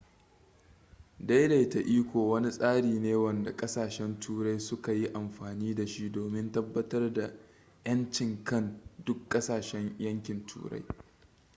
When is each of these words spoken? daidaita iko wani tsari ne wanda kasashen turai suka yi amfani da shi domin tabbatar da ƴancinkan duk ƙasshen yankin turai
daidaita 1.27 1.79
iko 1.79 2.19
wani 2.31 2.49
tsari 2.57 2.99
ne 2.99 3.15
wanda 3.15 3.55
kasashen 3.55 4.19
turai 4.19 4.59
suka 4.59 4.91
yi 4.93 5.07
amfani 5.13 5.75
da 5.75 5.85
shi 5.87 6.09
domin 6.11 6.51
tabbatar 6.51 7.13
da 7.13 7.33
ƴancinkan 7.83 8.79
duk 9.05 9.29
ƙasshen 9.29 9.95
yankin 9.99 10.45
turai 10.45 10.83